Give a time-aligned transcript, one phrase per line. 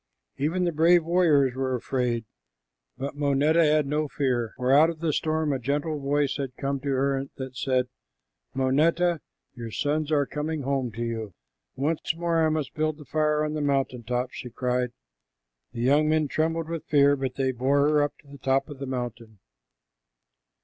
[0.39, 2.25] Even the brave warriors were afraid,
[2.97, 6.79] but Moneta had no fear, for out of the storm a gentle voice had come
[6.79, 7.87] to her that said,
[8.55, 9.21] "Moneta,
[9.53, 11.35] your sons are coming home to you."
[11.75, 14.89] "Once more I must build the fire on the mountain top," she cried.
[15.71, 18.87] The young men trembled with fear, but they bore her to the top of the
[18.87, 19.37] mountain.